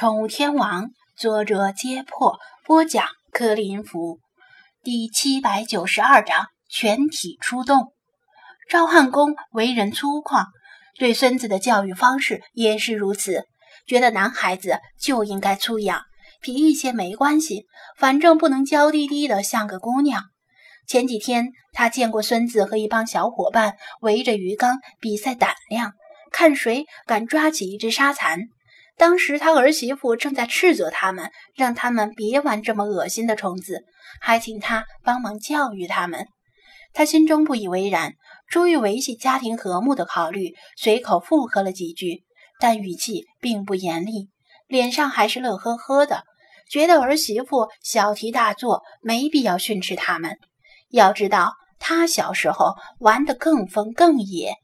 [0.00, 4.18] 宠物天王》，作者：揭破，播讲：柯林福，
[4.82, 7.92] 第七百九十二章全体出动。
[8.66, 10.46] 赵汉公为人粗犷，
[10.98, 13.44] 对孙子的教育方式也是如此，
[13.86, 16.00] 觉得男孩子就应该粗养，
[16.40, 17.66] 皮一些没关系，
[17.98, 20.22] 反正不能娇滴滴的像个姑娘。
[20.86, 25.92] 前几天他见过孙子和一帮小伙伴围着鱼缸比赛胆量，
[26.32, 28.48] 看谁敢抓起一只沙蚕。
[29.00, 33.86] 当时他儿媳妇正在斥责他们，让他们别玩这么恶心的虫子，
[34.20, 36.26] 还请他帮忙教育他们。
[36.92, 38.12] 他心中不以为然，
[38.50, 42.24] 出于维系家庭和睦的考虑，随口附和了几句，
[42.58, 44.28] 但语气并不严厉，
[44.68, 46.24] 脸上还是乐呵呵的，
[46.70, 50.36] 觉得儿媳妇小题大做，没必要训斥他们。
[50.90, 54.56] 要知道，他小时候玩得更疯更野，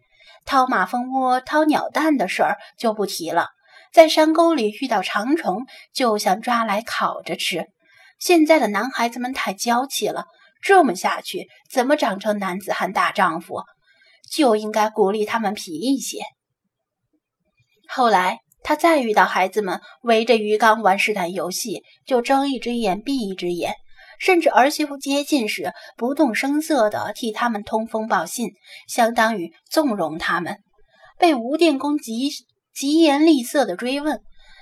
[0.44, 3.46] 掏马蜂窝、掏鸟蛋的事儿就不提了。
[3.96, 5.64] 在山沟里遇到长虫，
[5.94, 7.64] 就想抓来烤着吃。
[8.18, 10.26] 现在的男孩子们太娇气了，
[10.60, 13.62] 这么下去怎么长成男子汉大丈夫？
[14.30, 16.18] 就应该鼓励他们皮一些。
[17.88, 23.72] 后来他再遇到孩子们围着鱼缸玩试探游戏，就睁一只眼闭一只眼。
[24.18, 28.50] 甚至儿媳妇接近时，不动声色地替他们通风报信，
[28.86, 30.58] 相当于纵容他们。
[31.18, 32.28] 被吴电工急
[32.76, 34.20] 疾言厉色地追问，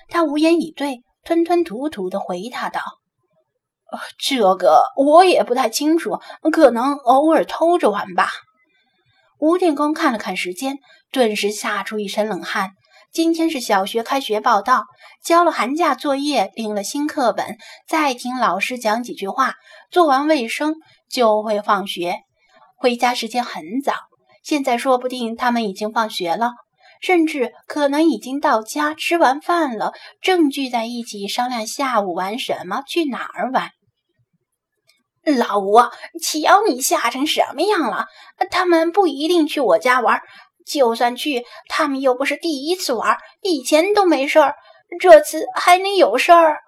[0.09, 2.81] 他无言以对，吞吞吐吐地回答道
[4.17, 6.21] ：“这个我也不太清楚，
[6.53, 8.29] 可能偶尔偷着玩吧。”
[9.41, 10.79] 吴电工看了看时间，
[11.11, 12.71] 顿时吓出一身冷汗。
[13.13, 14.85] 今天是小学开学报到，
[15.25, 19.55] 交了寒假作业，领了新课本，再听老师讲几句话，
[19.91, 20.77] 做完卫生
[21.11, 22.19] 就会放学。
[22.77, 23.95] 回家时间很早，
[24.43, 26.53] 现在说不定他们已经放学了，
[27.01, 33.71] 甚至可能已经到家吃完饭了，正聚在一起商量下午玩什么，去哪儿玩。
[35.25, 35.79] 老吴，
[36.23, 38.07] 瞧你吓成什么样了！
[38.51, 40.21] 他们不一定去我家玩。
[40.67, 44.55] 就算去，他们又不是第一次玩，以前都没事儿，
[44.99, 46.59] 这次还能有事儿？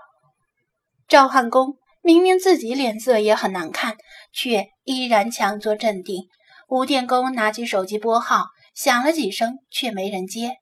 [1.08, 3.96] 赵汉公明明自己脸色也很难看，
[4.32, 6.24] 却依然强作镇定。
[6.68, 10.58] 吴电工拿起手机拨号，响了几声，却没人接。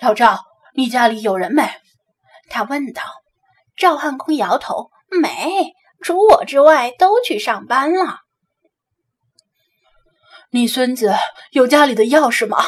[0.00, 0.40] 老赵，
[0.74, 1.70] 你家里有人没？
[2.48, 3.02] 他问道。
[3.76, 8.20] 赵汉公摇头，没，除我之外都去上班了。
[10.50, 11.14] 你孙子
[11.50, 12.58] 有家里的钥匙吗？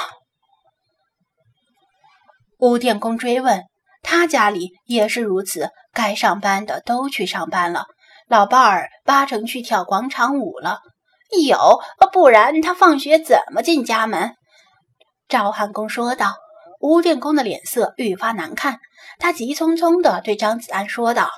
[2.58, 3.64] 吴电工追问。
[4.02, 7.86] 他家里也是如此，该上班的都去上班了，
[8.28, 10.80] 老伴儿八成去跳广场舞了。
[11.48, 11.80] 有，
[12.12, 14.34] 不然他放学怎么进家门？
[15.28, 16.34] 赵汉公说道。
[16.78, 18.80] 吴电工的脸色愈发难看，
[19.18, 21.30] 他急匆匆地对张子安说道：“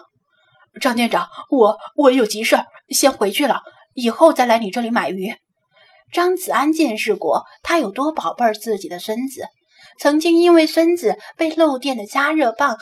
[0.82, 3.62] 张店长，我我有急事，先回去了，
[3.94, 5.32] 以后再来你这里买鱼。”
[6.12, 9.44] 张子安见识过他有多宝贝自己的孙子，
[10.00, 12.77] 曾经因为孙子被漏电的加热棒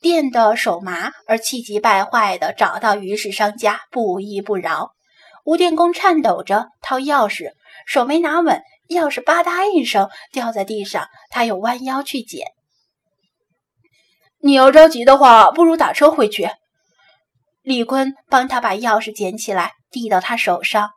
[0.00, 4.90] 电的手麻而气急败坏的找到鱼市商家不依不饶。
[5.44, 7.52] 吴电工颤抖着掏钥匙，
[7.86, 12.46] 手没拿稳，钥匙吧嗒一声掉在地上，他又弯腰去捡。
[14.40, 16.50] 你要着急的话，不如打车回去。
[17.62, 20.90] 李坤帮他把钥匙捡起来，递到他手上。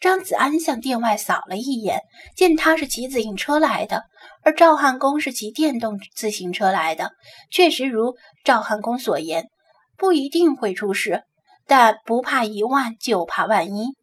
[0.00, 2.02] 张子安向店外扫了一眼，
[2.36, 4.04] 见他是骑自行车来的，
[4.42, 7.12] 而赵汉公是骑电动自行车来的，
[7.50, 9.48] 确实如赵汉公所言，
[9.96, 11.22] 不一定会出事，
[11.66, 13.96] 但不怕一万就怕万一。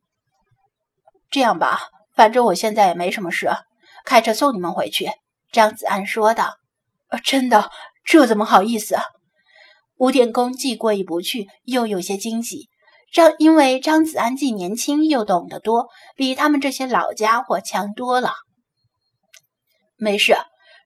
[1.29, 1.79] 这样吧，
[2.13, 3.49] 反正我现在也没什么事，
[4.05, 5.09] 开车送你们回去。”
[5.51, 6.55] 张子安说道。
[7.23, 7.69] “真的？
[8.03, 8.97] 这怎么好意思？”
[9.97, 12.69] 吴电工既过意不去，又有些惊喜。
[13.13, 18.33] 张因为张子安既年轻又懂得多，比他们这些老家伙强多了。
[19.97, 20.35] 没事，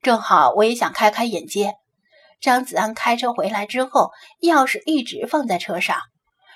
[0.02, 1.76] 正好我也想开开眼界。
[2.42, 4.12] 张子安开车回来之后，
[4.42, 6.00] 钥匙一直放在车上。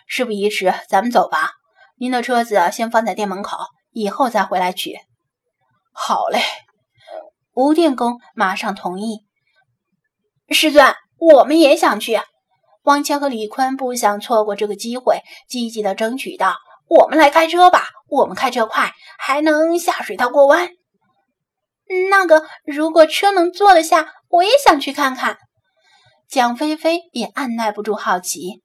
[0.09, 1.51] 事不宜迟，咱们走吧。
[1.95, 3.57] 您的车子先放在店门口，
[3.91, 4.95] 以后再回来取。
[5.93, 6.41] 好嘞，
[7.53, 9.19] 吴电工马上同意。
[10.49, 12.19] 师尊，我们也想去。
[12.81, 16.55] 王强和李坤不想错过这个机会，积极的争取道
[16.89, 20.71] ：“我们来开车吧，我们开车快，还能下水道过弯。
[22.09, 25.37] 那个，如果车能坐得下，我也想去看看。”
[26.27, 28.63] 蒋菲菲也按耐不住好奇：“，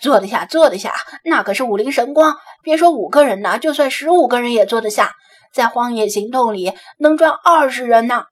[0.00, 0.94] 坐得下，坐得下，
[1.24, 5.12] 那可是武林神光，别说五个人呐，就算十五个人也坐得下，
[5.52, 8.24] 在荒野行动里能装二十人呢。”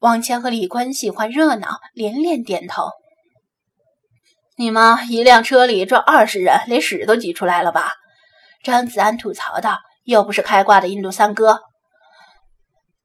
[0.00, 2.90] 王谦和李坤喜欢热闹，连连点头。
[4.56, 7.92] 你们一辆车里装二十人，连屎都挤出来了吧？
[8.62, 11.60] 张子安吐槽道：“又不是开挂的印度三哥。”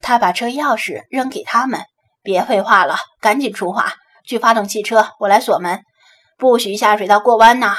[0.01, 1.81] 他把车钥匙扔给他们
[2.21, 3.95] ：“别废话了，赶紧出发，
[4.25, 5.81] 去发动汽车，我来锁门，
[6.37, 7.75] 不许下水道过弯呐！”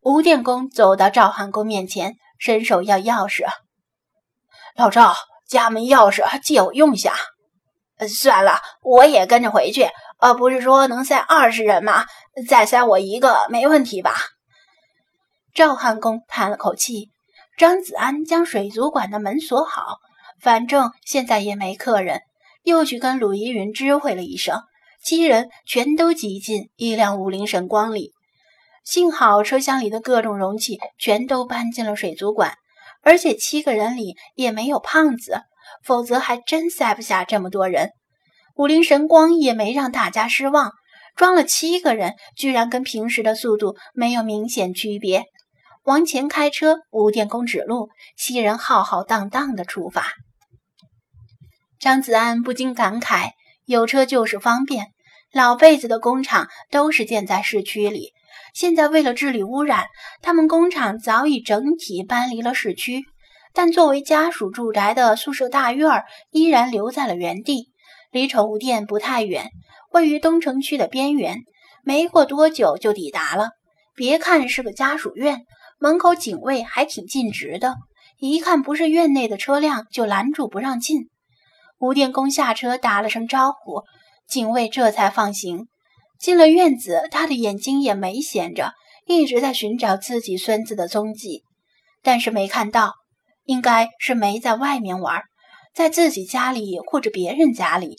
[0.00, 3.44] 吴电工走到赵汉公面前，伸手要钥匙
[4.76, 5.14] ：“老赵，
[5.48, 7.14] 家门钥匙借我用下。”
[8.08, 9.88] 算了，我也跟着回去。
[10.18, 12.04] 呃，不是说能塞二十人吗？
[12.46, 14.14] 再塞我一个没问题吧？
[15.54, 17.10] 赵汉公叹了口气。
[17.56, 19.96] 张子安将水族馆的门锁好，
[20.40, 22.20] 反正现在也没客人，
[22.62, 24.62] 又去跟鲁依云知会了一声，
[25.06, 28.10] 七人全都挤进一辆五菱神光里。
[28.82, 32.54] 幸好车厢里的各种容器全都搬进了水族馆，
[33.02, 35.42] 而且七个人里也没有胖子，
[35.84, 37.90] 否则还真塞不下这么多人。
[38.56, 40.72] 武林神光也没让大家失望，
[41.14, 45.26] 装了七个人，居然跟平时的速度没有明显区别。
[45.84, 50.14] 往前开车，吴电工指路，七人浩浩荡荡的出发。
[51.78, 53.30] 张子安不禁感慨：
[53.66, 54.88] 有车就是方便。
[55.36, 58.14] 老辈子的工厂都是建在市区里，
[58.54, 59.84] 现在为了治理污染，
[60.22, 63.04] 他们工厂早已整体搬离了市区，
[63.52, 67.68] 但作为家属住宅的宿舍大院儿依然留在了原地。
[68.10, 69.50] 离宠物店不太远，
[69.92, 71.40] 位于东城区的边缘。
[71.84, 73.50] 没过多久就抵达了。
[73.94, 75.42] 别看是个家属院，
[75.78, 77.74] 门口警卫还挺尽职的，
[78.18, 81.10] 一看不是院内的车辆就拦住不让进。
[81.78, 83.82] 吴电工下车打了声招呼，
[84.28, 85.66] 警卫这才放行。
[86.18, 88.72] 进了院子，他的眼睛也没闲着，
[89.06, 91.42] 一直在寻找自己孙子的踪迹，
[92.02, 92.94] 但是没看到，
[93.44, 95.22] 应该是没在外面玩，
[95.74, 97.96] 在自己家里或者别人家里。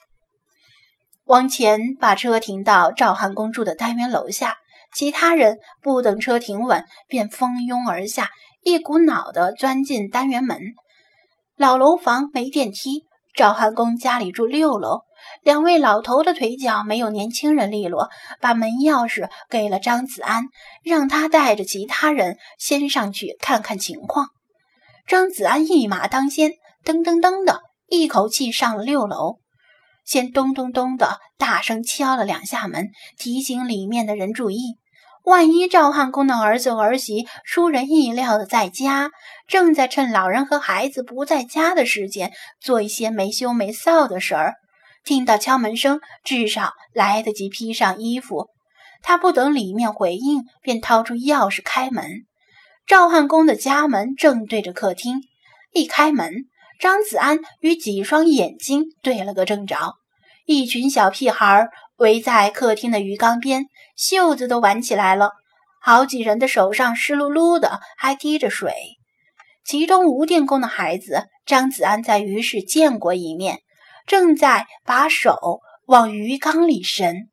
[1.26, 4.56] 王乾把车停到赵汉公住的单元楼下，
[4.96, 8.30] 其他人不等车停稳，便蜂拥而下，
[8.64, 10.60] 一股脑的钻进单元门。
[11.56, 13.04] 老楼房没电梯，
[13.36, 15.02] 赵汉公家里住六楼，
[15.44, 18.10] 两位老头的腿脚没有年轻人利落，
[18.42, 20.46] 把门钥匙给了张子安，
[20.84, 24.30] 让他带着其他人先上去看看情况。
[25.06, 26.52] 张子安一马当先，
[26.84, 29.38] 噔噔噔的一口气上了六楼。
[30.04, 34.78] 先咚咚咚的大声敲了两下门，提醒里面的人注意。
[35.26, 39.12] 万一赵汉公的儿子儿媳出人意料的在家，
[39.46, 42.32] 正在趁老人和孩子不在家的时间
[42.62, 44.56] 做一些没羞没臊的事儿，
[45.08, 48.50] 听到敲门声，至少来得及披上衣服。
[49.02, 52.26] 他不等里面回应，便掏出钥匙开门。
[52.86, 55.22] 赵汉公的家门正对着客厅，
[55.72, 56.34] 一开门。
[56.78, 59.94] 张子安与几双眼睛对了个正着，
[60.46, 63.64] 一群小屁孩围在客厅的鱼缸边，
[63.96, 65.32] 袖子都挽起来了，
[65.80, 68.74] 好几人的手上湿漉漉的，还滴着水。
[69.64, 73.62] 其中吴电工的孩子张子安在鱼市见过一面，
[74.08, 77.30] 正在把手往鱼缸里伸。